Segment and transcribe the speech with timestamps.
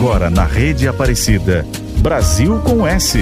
[0.00, 1.66] Agora na Rede Aparecida.
[1.98, 3.18] Brasil com S.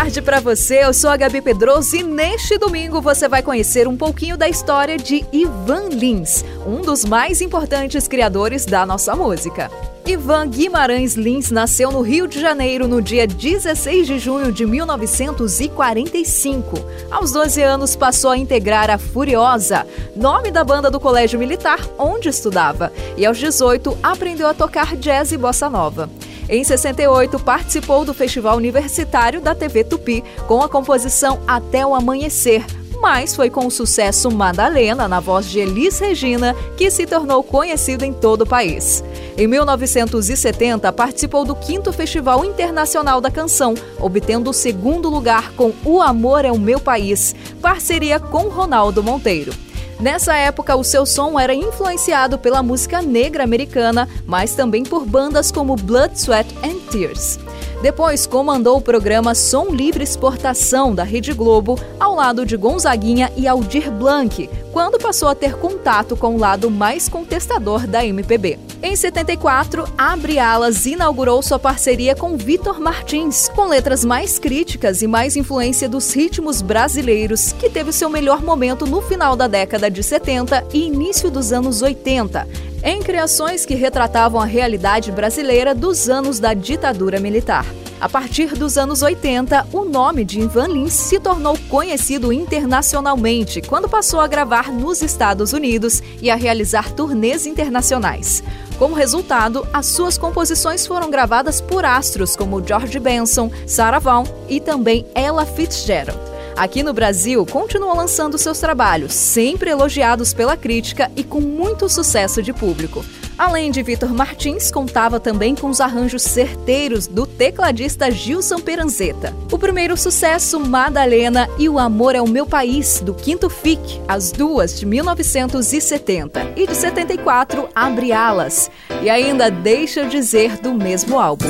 [0.00, 3.98] Tarde para você, eu sou a Gabi Pedroso e neste domingo você vai conhecer um
[3.98, 9.70] pouquinho da história de Ivan Lins, um dos mais importantes criadores da nossa música.
[10.06, 16.78] Ivan Guimarães Lins nasceu no Rio de Janeiro no dia 16 de junho de 1945.
[17.10, 22.30] Aos 12 anos passou a integrar a Furiosa, nome da banda do Colégio Militar onde
[22.30, 26.08] estudava, e aos 18 aprendeu a tocar jazz e bossa nova.
[26.52, 32.66] Em 68, participou do Festival Universitário da TV Tupi com a composição Até o Amanhecer,
[33.00, 38.04] mas foi com o sucesso Madalena, na voz de Elis Regina, que se tornou conhecido
[38.04, 39.04] em todo o país.
[39.38, 46.02] Em 1970, participou do 5 Festival Internacional da Canção, obtendo o segundo lugar com O
[46.02, 49.69] Amor é o Meu País, parceria com Ronaldo Monteiro.
[50.00, 55.52] Nessa época, o seu som era influenciado pela música negra americana, mas também por bandas
[55.52, 57.38] como Blood, Sweat and Tears.
[57.82, 63.46] Depois comandou o programa Som Livre Exportação da Rede Globo, ao lado de Gonzaguinha e
[63.46, 68.69] Aldir Blanc, quando passou a ter contato com o lado mais contestador da MPB.
[68.82, 75.06] Em 74, Abre Alas inaugurou sua parceria com Vitor Martins, com letras mais críticas e
[75.06, 80.02] mais influência dos ritmos brasileiros, que teve seu melhor momento no final da década de
[80.02, 82.48] 70 e início dos anos 80,
[82.82, 87.66] em criações que retratavam a realidade brasileira dos anos da ditadura militar.
[88.00, 93.90] A partir dos anos 80, o nome de Ivan Lins se tornou conhecido internacionalmente quando
[93.90, 98.42] passou a gravar nos Estados Unidos e a realizar turnês internacionais.
[98.80, 104.58] Como resultado, as suas composições foram gravadas por astros como George Benson, Sarah Vaughan e
[104.58, 106.18] também Ella Fitzgerald.
[106.56, 112.42] Aqui no Brasil, continua lançando seus trabalhos, sempre elogiados pela crítica e com muito sucesso
[112.42, 113.04] de público.
[113.40, 119.34] Além de Vitor Martins, contava também com os arranjos certeiros do tecladista Gilson Peranzeta.
[119.50, 124.30] O primeiro sucesso, Madalena e O Amor é o Meu País, do Quinto FIC, as
[124.30, 126.52] duas de 1970.
[126.54, 128.70] E de 74, Abre Alas.
[129.00, 131.48] E ainda Deixa eu Dizer, do mesmo álbum.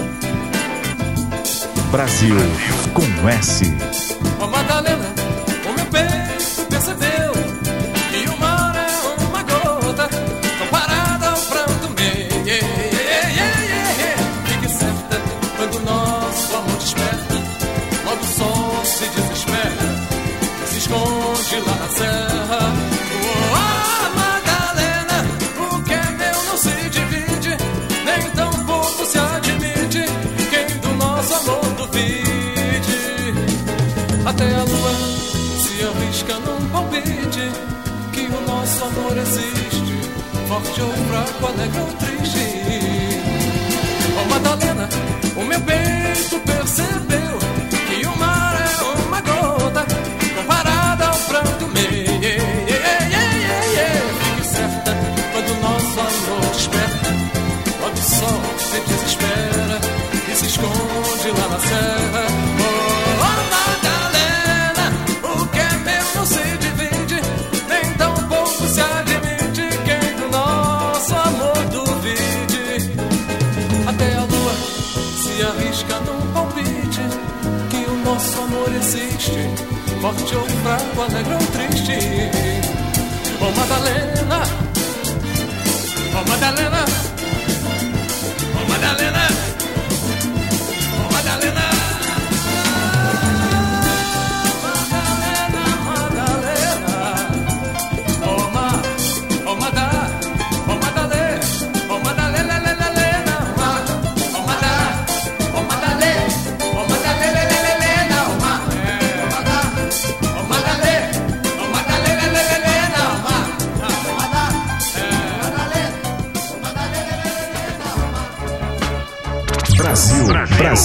[1.90, 2.36] Brasil
[2.94, 3.64] com S.
[34.40, 34.94] Até a lua
[35.58, 37.52] se arrisca num palpite
[38.10, 40.00] Que o nosso amor existe.
[40.48, 42.40] Forte ou fraco, alegre ou triste.
[44.18, 44.88] Ó Madalena,
[45.36, 46.99] o meu peito percebeu
[80.00, 81.98] Forte ou fraco, alegre ou triste.
[83.42, 84.42] Oh Madalena
[86.14, 87.09] Oh Madalena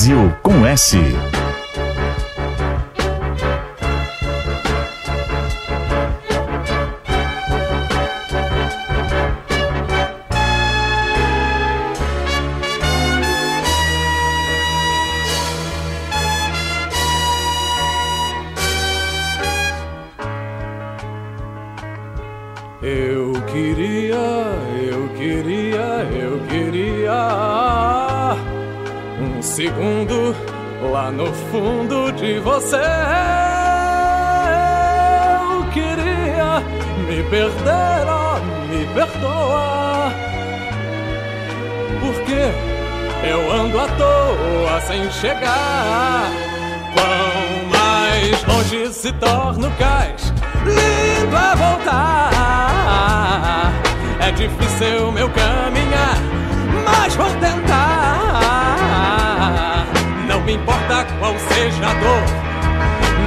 [0.05, 0.99] Brasil com S.
[22.83, 24.13] Eu queria,
[24.87, 27.54] eu queria, eu queria
[29.45, 30.35] segundo
[30.91, 32.81] lá no fundo de você.
[35.39, 36.61] Eu queria
[37.07, 40.11] me perder, oh, me perdoa.
[42.01, 42.51] Porque
[43.29, 46.31] eu ando à toa sem chegar.
[46.93, 50.33] Quão mais longe se torna o cais,
[50.65, 52.31] lindo é voltar.
[54.19, 56.17] É difícil meu caminhar,
[56.83, 57.64] mas vou tentar.
[60.55, 62.23] Importa qual seja a dor,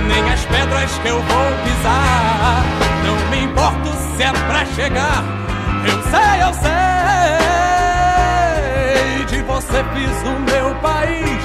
[0.07, 2.65] nem as pedras que eu vou pisar.
[3.05, 5.23] Não me importo se é pra chegar,
[5.87, 6.79] eu sei, eu sei.
[9.27, 11.45] De você fiz o meu país,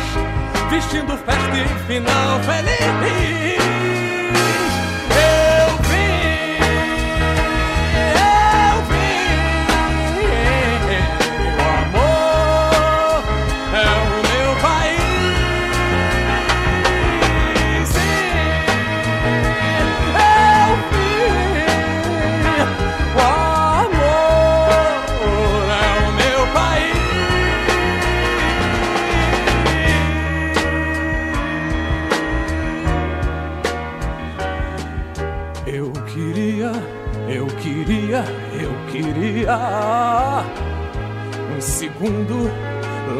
[0.70, 4.13] vestindo festa e final feliz.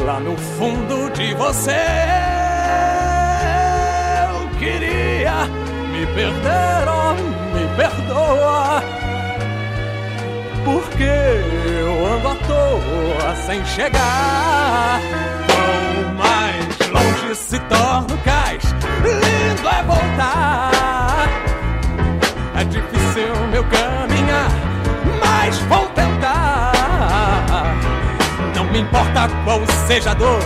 [0.04, 1.70] Lá no fundo de você.
[4.28, 5.46] Eu queria
[5.90, 7.14] me perder, oh,
[7.54, 8.82] me perdoa.
[10.64, 15.00] Porque eu ando à toa sem chegar.
[15.46, 18.64] Quanto mais longe se torna o cais,
[19.02, 21.28] lindo é voltar.
[22.56, 24.50] É difícil meu caminhar,
[25.20, 25.83] mas vou
[28.74, 30.40] me importa qual seja a dor,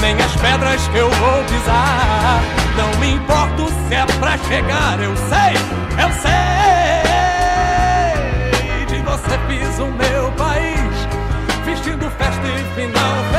[0.00, 2.40] nem as pedras que eu vou pisar.
[2.74, 5.52] Não me importo se é pra chegar, eu sei,
[6.02, 6.38] eu sei.
[8.86, 11.06] De você fiz o meu país,
[11.66, 13.37] vestindo festa e final feliz.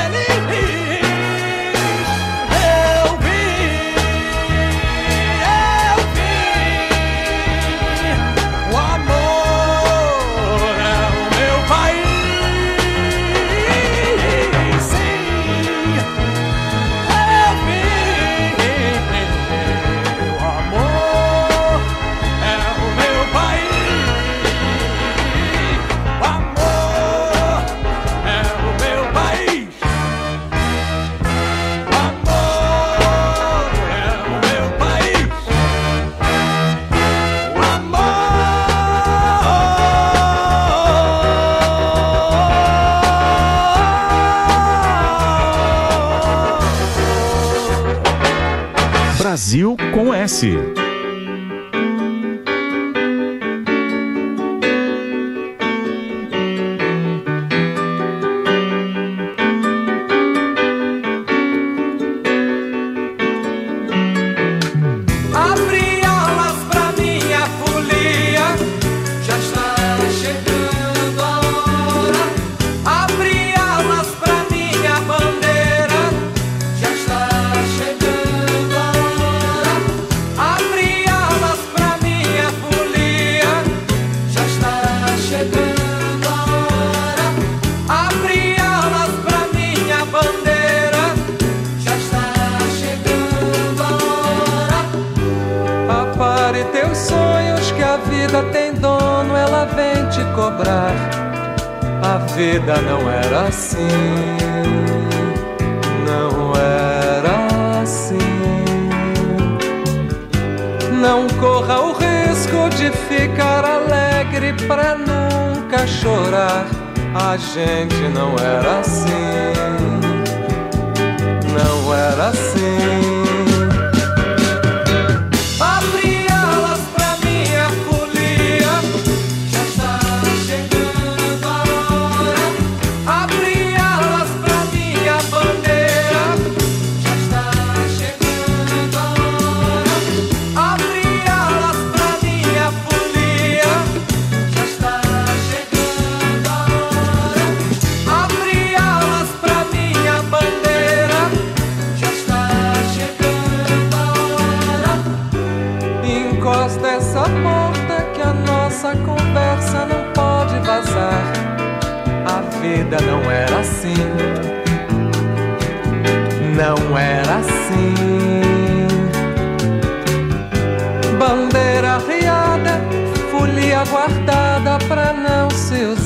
[49.50, 50.79] Brasil com S.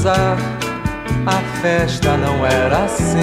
[0.06, 3.16] A festa não era assim.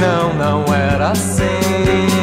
[0.00, 2.19] Não, não era assim.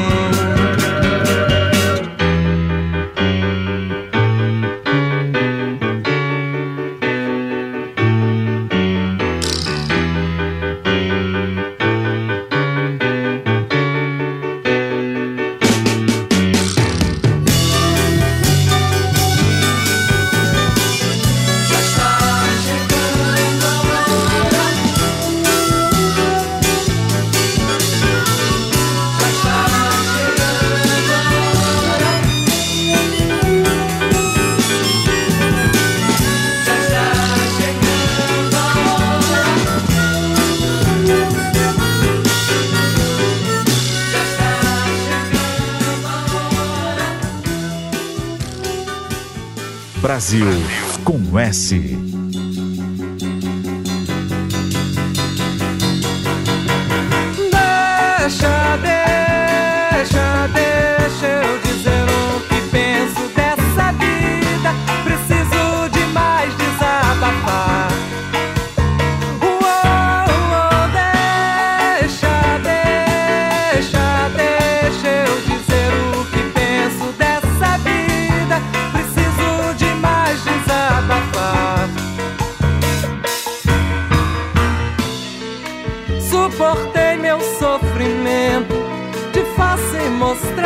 [50.27, 50.45] Brasil
[51.05, 52.06] com S.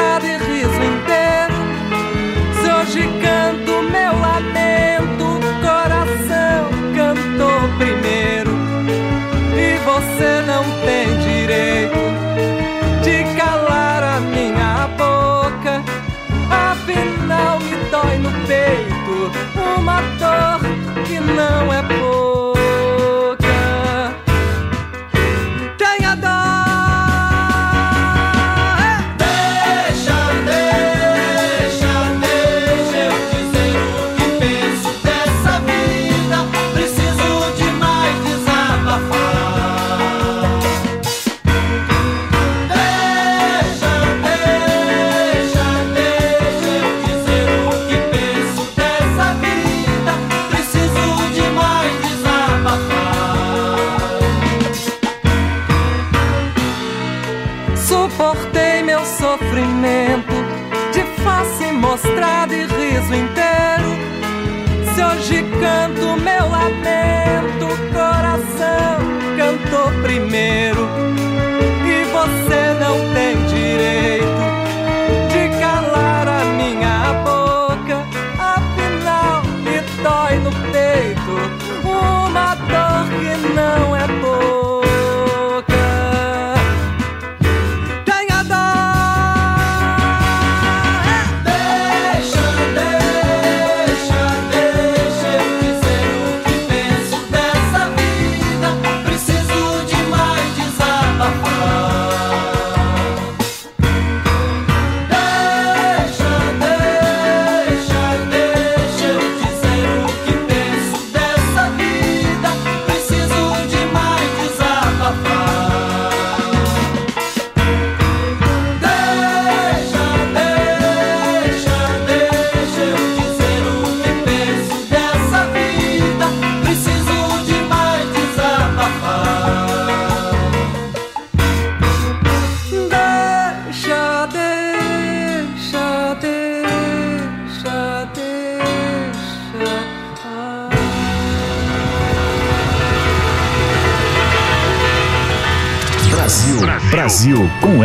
[0.02, 1.11] nadie riesling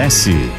[0.06, 0.55] Comece.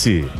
[0.00, 0.39] Fluminense.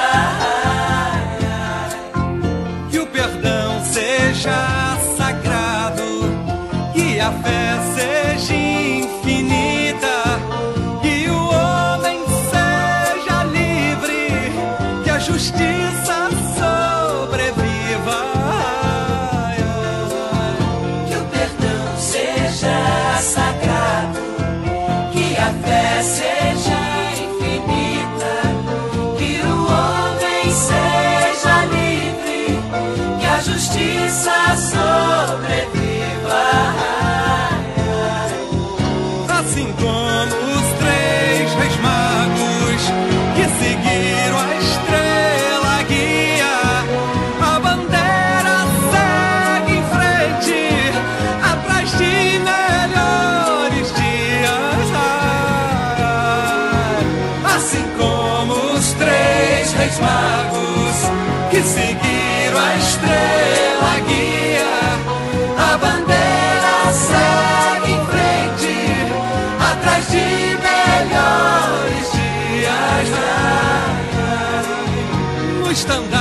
[75.81, 76.20] será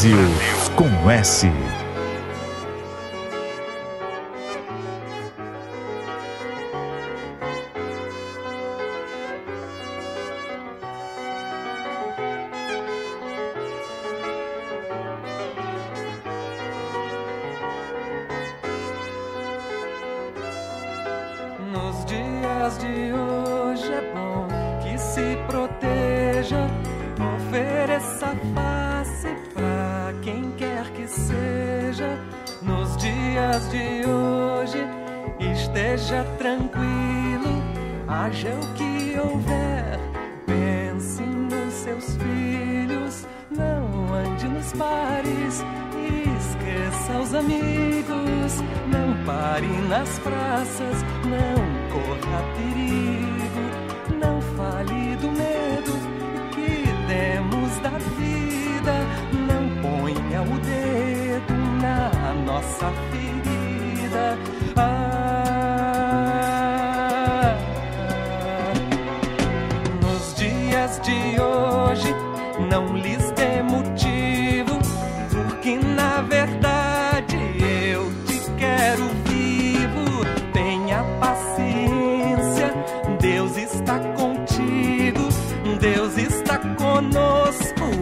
[0.00, 0.16] Brasil
[0.76, 1.69] com S.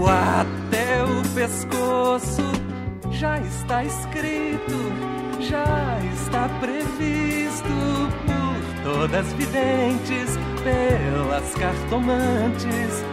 [0.08, 2.42] até o pescoço.
[3.10, 4.76] Já está escrito,
[5.40, 7.68] já está previsto
[8.26, 13.04] por todas videntes, pelas cartomantes.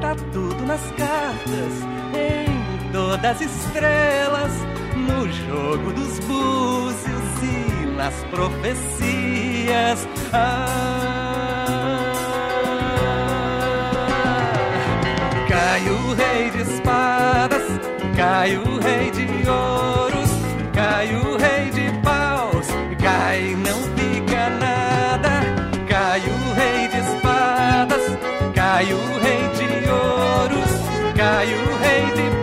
[0.00, 1.72] Tá tudo nas cartas,
[2.14, 4.52] em todas estrelas,
[4.96, 10.08] no jogo dos búzios e nas profecias.
[10.32, 11.09] Ah,
[15.70, 17.62] Cai o rei de espadas,
[18.16, 20.30] cai o rei de ouros,
[20.74, 22.66] cai o rei de paus,
[23.00, 25.30] cai não fica nada.
[25.88, 28.02] Cai o rei de espadas,
[28.52, 30.70] cai o rei de ouros,
[31.16, 32.39] cai o rei de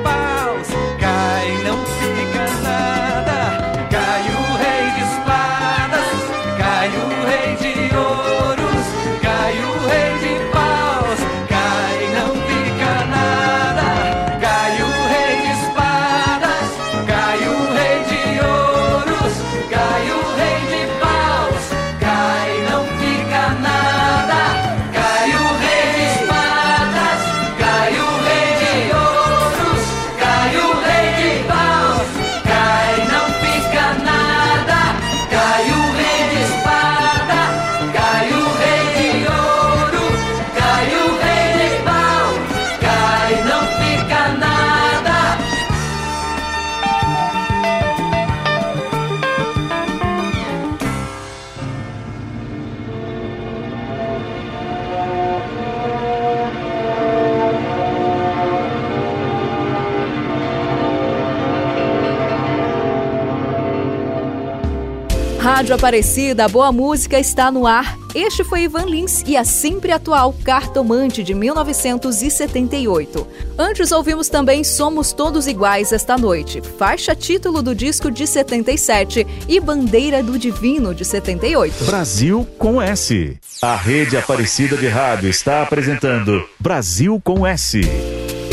[65.57, 67.97] Rádio Aparecida, boa música está no ar.
[68.13, 73.27] Este foi Ivan Lins e a sempre atual Cartomante de 1978.
[73.57, 79.59] Antes ouvimos também Somos Todos Iguais esta noite, faixa título do disco de 77 e
[79.59, 81.85] Bandeira do Divino de 78.
[81.85, 83.39] Brasil com S.
[83.59, 87.81] A rede Aparecida de Rádio está apresentando Brasil com S.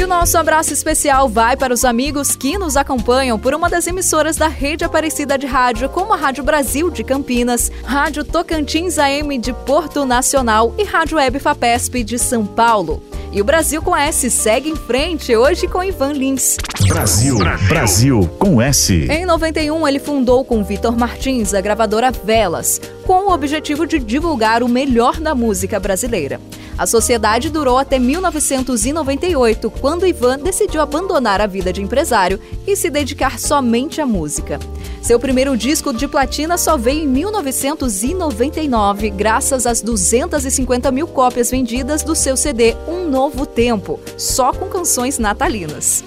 [0.05, 3.87] E o nosso abraço especial vai para os amigos que nos acompanham por uma das
[3.87, 9.39] emissoras da rede Aparecida de Rádio, como a Rádio Brasil de Campinas, Rádio Tocantins AM
[9.39, 13.03] de Porto Nacional e Rádio Web Fapesp de São Paulo.
[13.33, 16.59] E o Brasil com S segue em frente hoje com Ivan Lins.
[16.87, 19.09] Brasil, Brasil com S.
[19.11, 24.63] Em 91, ele fundou com Vitor Martins a gravadora Velas, com o objetivo de divulgar
[24.63, 26.39] o melhor da música brasileira.
[26.77, 32.91] A sociedade durou até 1998, quando Ivan decidiu abandonar a vida de empresário e se
[32.91, 34.59] dedicar somente à música.
[35.01, 42.03] Seu primeiro disco de platina só veio em 1999, graças às 250 mil cópias vendidas
[42.03, 46.03] do seu CD Um Novo Tempo, só com canções natalinas.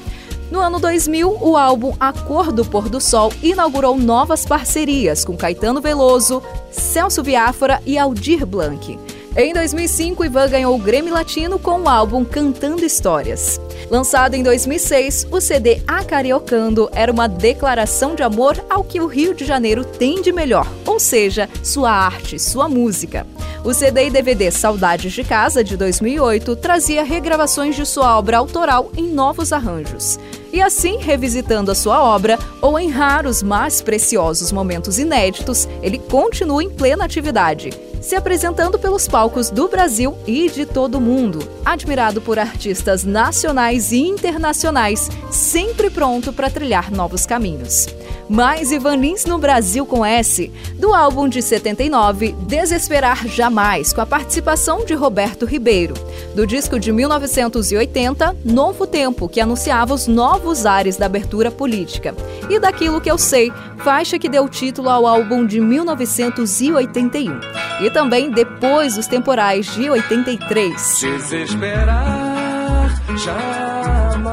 [0.51, 5.38] No ano 2000, o álbum A Cor do Pôr do Sol inaugurou novas parcerias com
[5.38, 8.97] Caetano Veloso, Celso Biafora e Aldir Blanc.
[9.39, 13.62] Em 2005, Ivan ganhou o Grammy Latino com o álbum Cantando Histórias.
[13.88, 19.36] Lançado em 2006, o CD Acariocando era uma declaração de amor ao que o Rio
[19.36, 23.28] de Janeiro tem de melhor, ou seja, sua arte, sua música.
[23.63, 28.91] O CD e DVD Saudades de Casa, de 2008, trazia regravações de sua obra autoral
[28.97, 30.19] em novos arranjos.
[30.52, 36.63] E assim, revisitando a sua obra, ou em raros, mas preciosos momentos inéditos, ele continua
[36.63, 37.69] em plena atividade
[38.01, 43.91] se apresentando pelos palcos do Brasil e de todo o mundo, admirado por artistas nacionais
[43.91, 47.88] e internacionais, sempre pronto para trilhar novos caminhos.
[48.29, 54.05] Mais Ivan Lins no Brasil com S, do álbum de 79, Desesperar Jamais, com a
[54.05, 55.93] participação de Roberto Ribeiro.
[56.36, 62.13] Do disco de 1980, Novo Tempo, que anunciava os novos ares da abertura política.
[62.49, 67.39] E Daquilo Que Eu Sei, faixa que deu título ao álbum de 1981.
[67.88, 71.00] E também Depois dos Temporais, de 83.
[71.00, 74.28] Desesperar jamais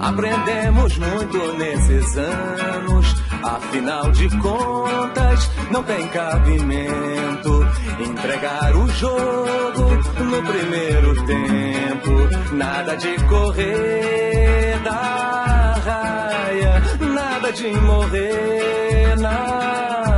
[0.00, 7.66] Aprendemos muito nesses anos, afinal de contas, não tem cabimento
[8.00, 9.90] entregar o jogo
[10.24, 12.54] no primeiro tempo.
[12.54, 20.09] Nada de correr da raia, nada de morrer na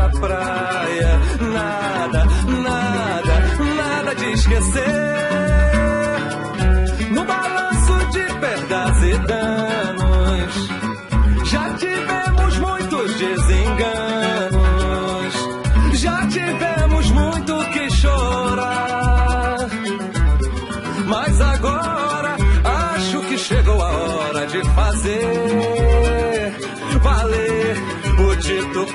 [4.53, 5.12] nada de esquecer
[8.41, 10.69] perdas e danos.
[11.51, 14.55] Já tivemos muitos desenganos,
[15.95, 19.57] já tivemos muito que chorar.
[21.07, 22.37] Mas agora
[22.95, 26.53] acho que chegou a hora de fazer
[27.03, 27.77] valer
[28.19, 28.87] o dito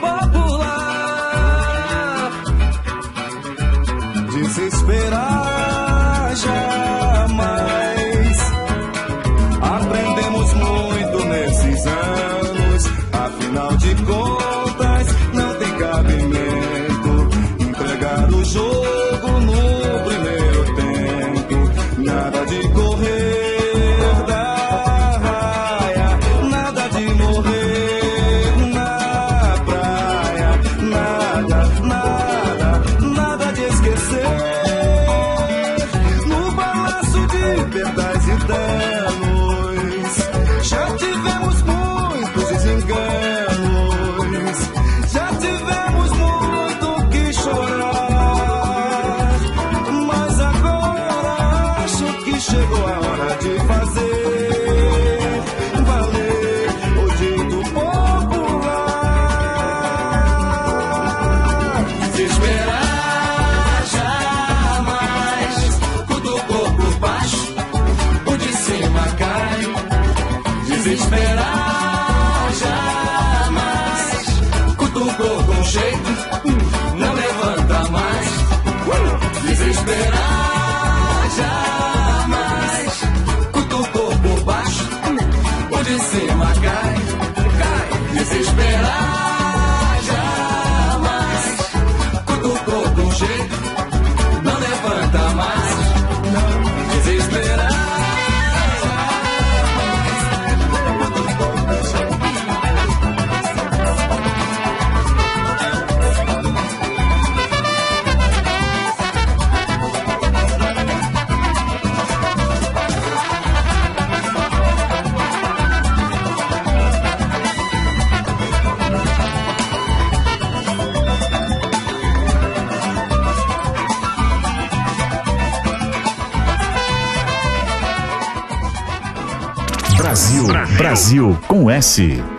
[131.78, 132.37] Brasil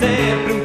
[0.00, 0.59] sempre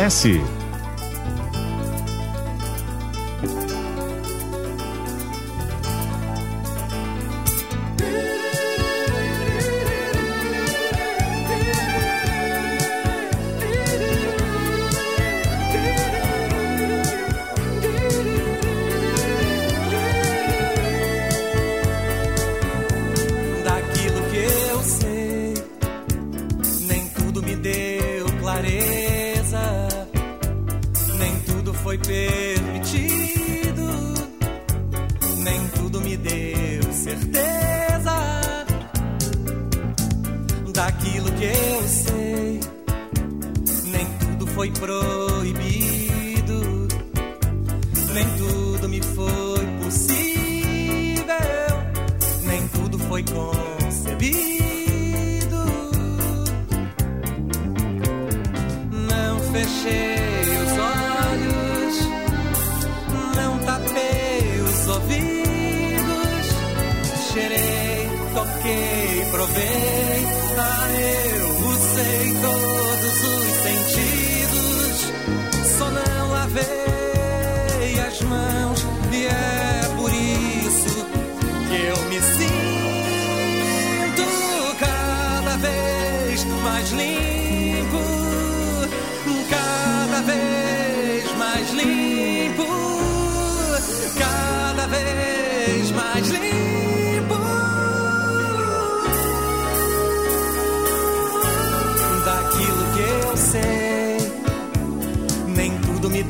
[0.00, 0.59] S.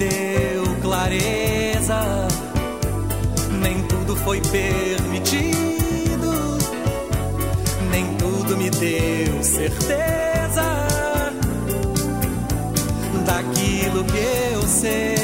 [0.00, 2.00] deu clareza.
[3.60, 6.32] Nem tudo foi permitido,
[7.90, 10.64] nem tudo me deu certeza
[13.26, 15.19] daquilo que eu sei.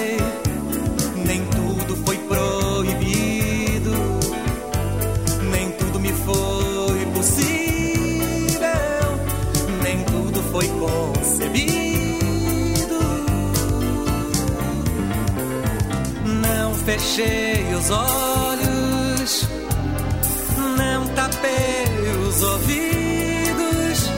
[17.16, 19.48] Fechei os olhos,
[20.76, 21.86] não tapei
[22.28, 24.10] os ouvidos,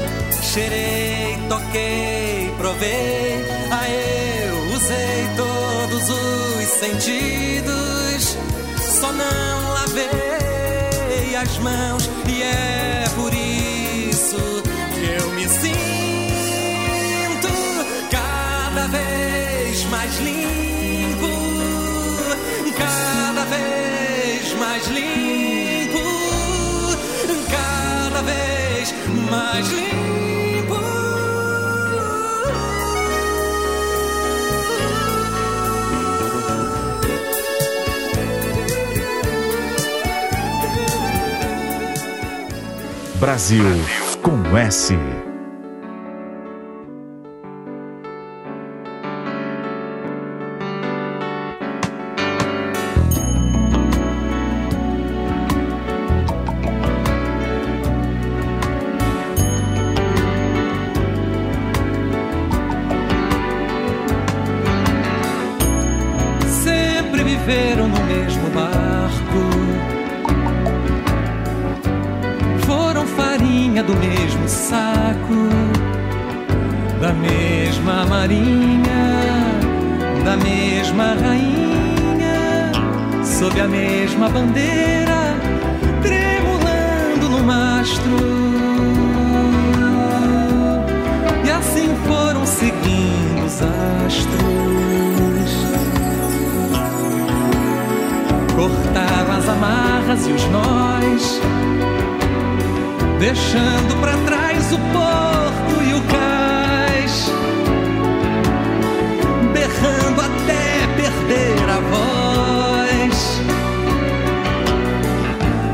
[0.42, 3.44] cheirei, toquei, provei.
[3.70, 8.36] Ah, eu usei todos os sentidos,
[9.00, 14.67] só não lavei as mãos e é por isso
[24.68, 25.98] mais limpo,
[27.50, 28.94] cada vez
[29.30, 30.76] mais limpo.
[43.18, 43.64] Brasil
[44.22, 45.17] com S.
[67.48, 69.48] viveram no mesmo barco.
[72.66, 75.48] Foram farinha do mesmo saco,
[77.00, 79.46] da mesma marinha,
[80.26, 82.70] da mesma rainha,
[83.24, 85.34] sob a mesma bandeira,
[86.02, 88.18] tremulando no mastro.
[91.46, 94.67] E assim foram seguindo os astros.
[98.58, 101.40] Cortaram as amarras e os nós,
[103.20, 107.30] deixando para trás o porto e o cais,
[109.52, 113.42] berrando até perder a voz,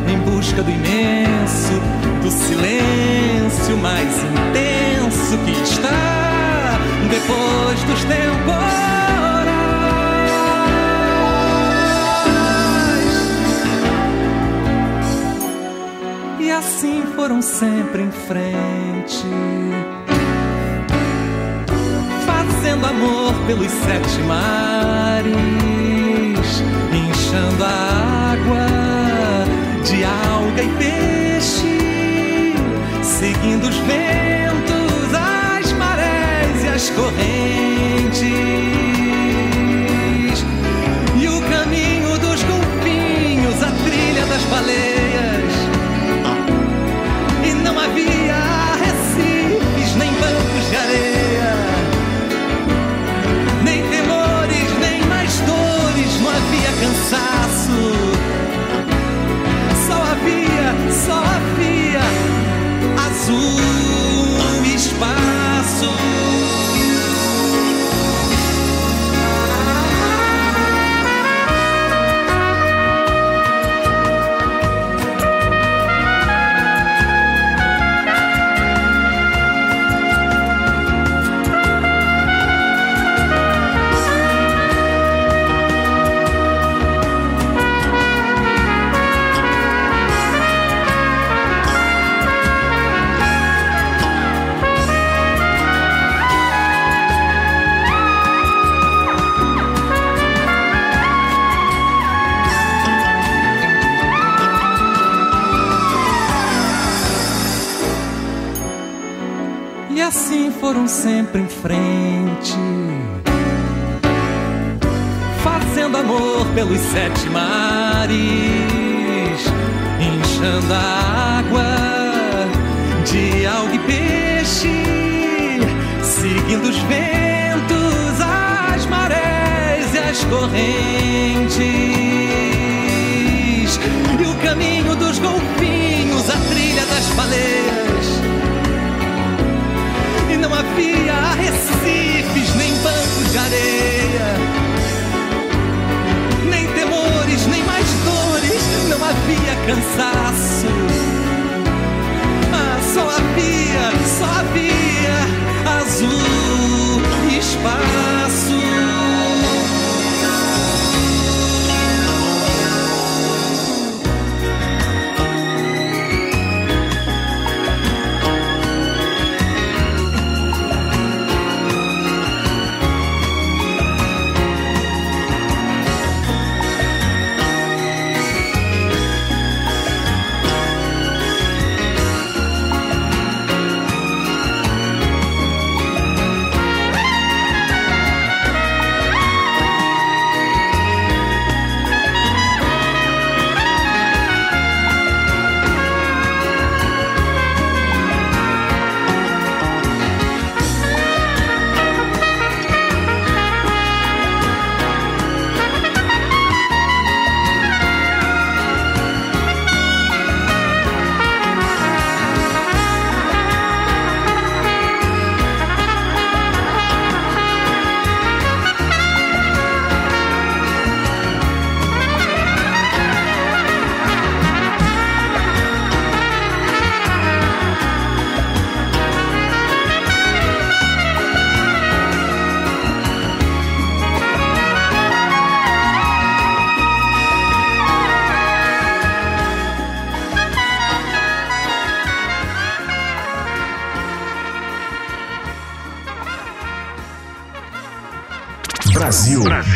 [0.06, 1.80] em busca do imenso,
[2.22, 6.78] do silêncio mais intenso que está
[7.08, 9.03] depois dos temporais.
[16.84, 19.24] Assim foram sempre em frente,
[22.26, 25.32] fazendo amor pelos sete mares,
[26.92, 28.66] inchando a água
[29.82, 31.78] de alga e peixe,
[33.02, 37.94] seguindo os ventos, as marés e as correntes.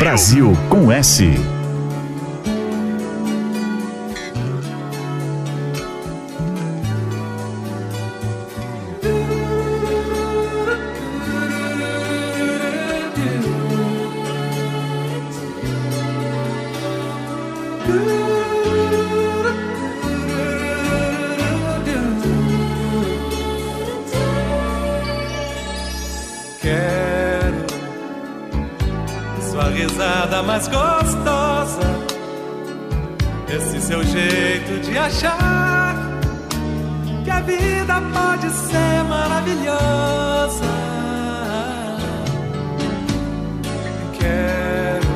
[0.09, 1.48] Brasil com S.
[30.59, 31.79] mais gostosa.
[33.47, 35.95] Esse seu jeito de achar
[37.23, 40.65] que a vida pode ser maravilhosa.
[44.19, 45.07] Quero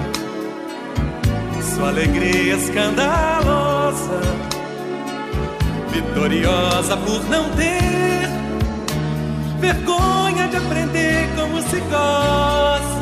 [1.75, 4.21] sua alegria escandalosa,
[5.91, 8.29] vitoriosa por não ter
[9.59, 12.92] vergonha de aprender como se gosta.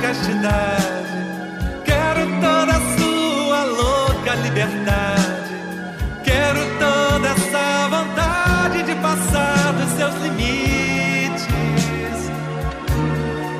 [0.00, 1.04] castidade.
[1.84, 5.54] Quero toda a sua louca liberdade.
[6.24, 11.46] Quero toda essa vontade de passar dos seus limites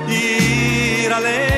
[0.09, 1.54] e ir além.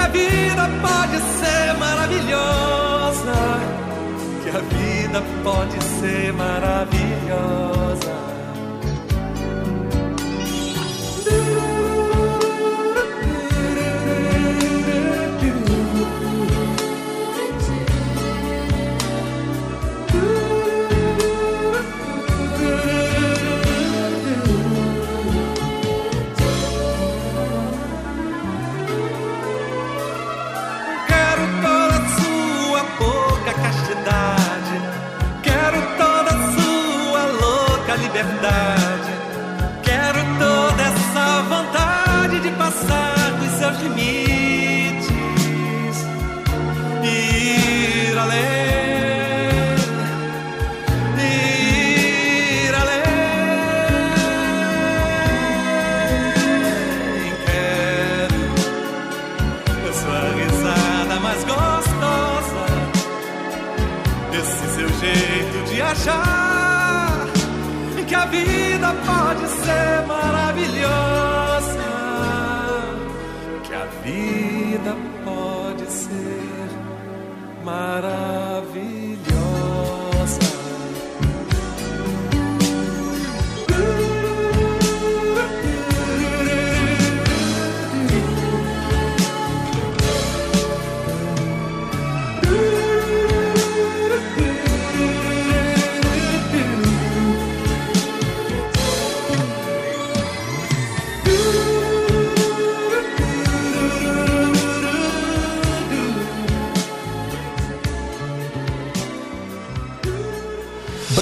[0.00, 3.34] a vida pode ser maravilhosa.
[4.42, 7.79] Que a vida pode ser maravilhosa.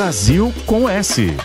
[0.08, 1.36] Brasil com S.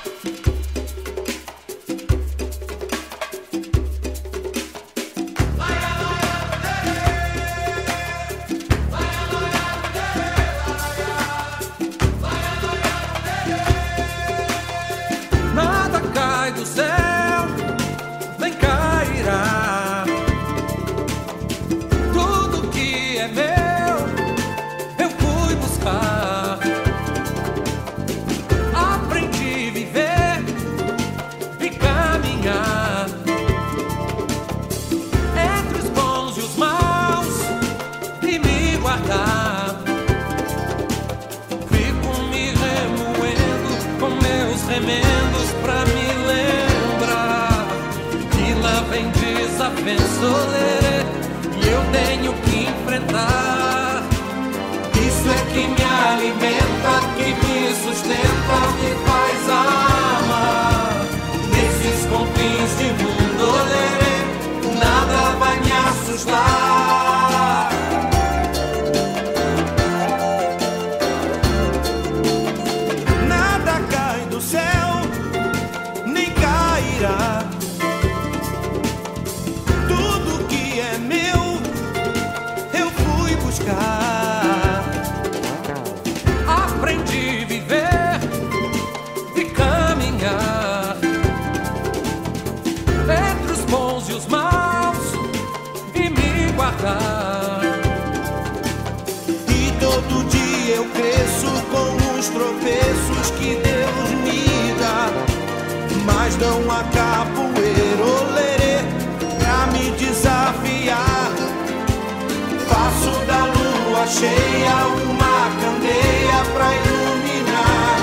[114.23, 114.77] cheia
[115.11, 117.97] uma candeia para iluminar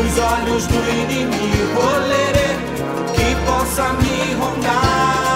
[0.00, 2.50] os olhos do inimigo, olerê,
[3.14, 5.29] que possa me rondar.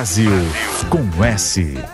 [0.00, 0.32] Brasil
[0.88, 1.89] com S.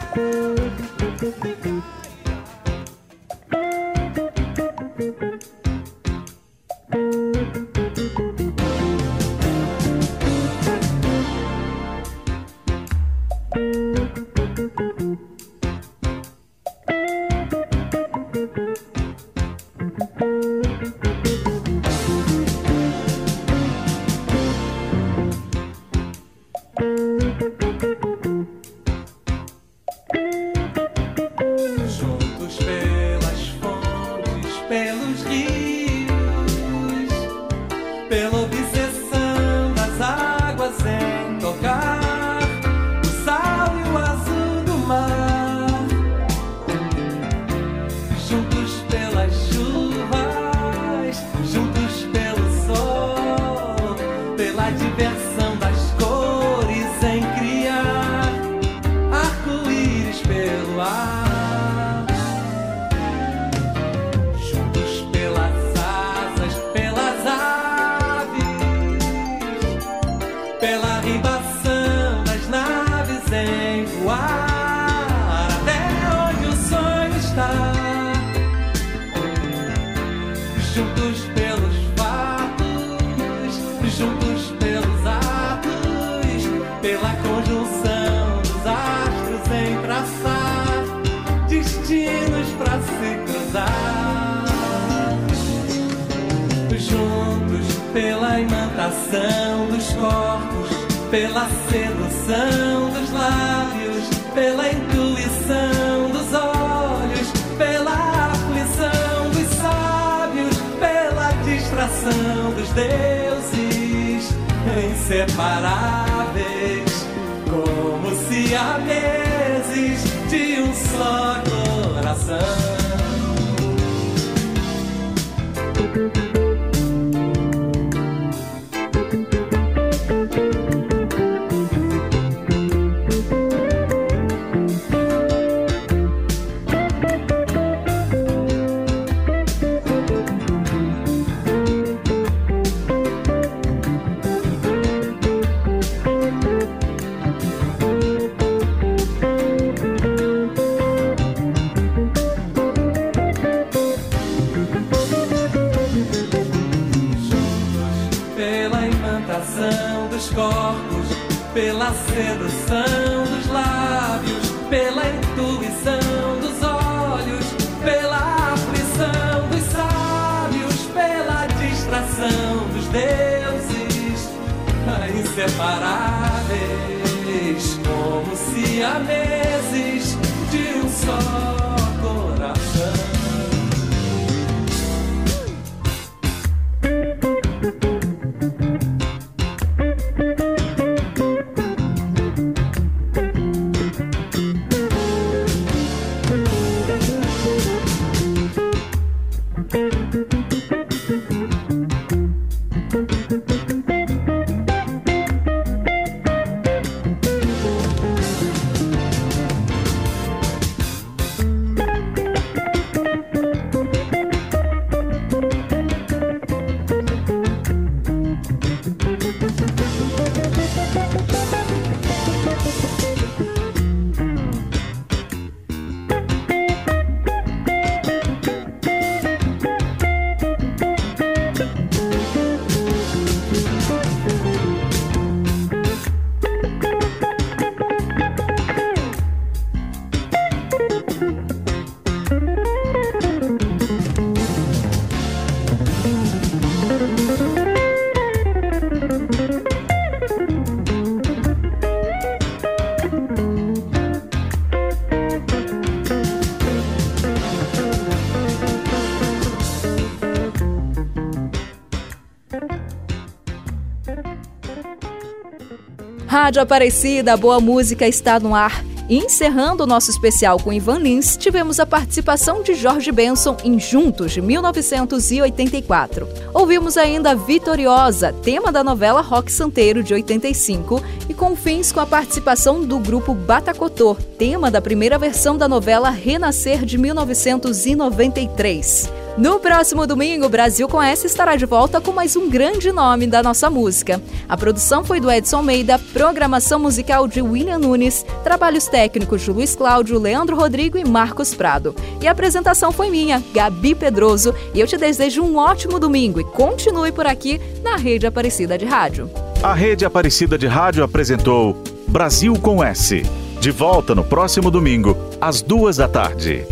[266.46, 268.84] Rádio Aparecida, boa música está no ar.
[269.10, 274.30] Encerrando o nosso especial com Ivan Lins, tivemos a participação de Jorge Benson em Juntos,
[274.30, 276.28] de 1984.
[276.54, 282.06] Ouvimos ainda Vitoriosa, tema da novela Rock Santeiro, de 85, e com fins com a
[282.06, 289.10] participação do grupo Batacotô, tema da primeira versão da novela Renascer, de 1993.
[289.38, 293.26] No próximo domingo, o Brasil com S estará de volta com mais um grande nome
[293.26, 294.18] da nossa música.
[294.48, 299.76] A produção foi do Edson Meida, programação musical de William Nunes, trabalhos técnicos de Luiz
[299.76, 301.94] Cláudio, Leandro Rodrigo e Marcos Prado.
[302.18, 306.44] E a apresentação foi minha, Gabi Pedroso, e eu te desejo um ótimo domingo e
[306.44, 309.30] continue por aqui na Rede Aparecida de Rádio.
[309.62, 311.76] A Rede Aparecida de Rádio apresentou
[312.08, 313.22] Brasil com S.
[313.60, 316.64] De volta no próximo domingo, às duas da tarde.